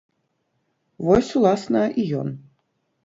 [1.07, 2.27] Вось, уласна, і ён.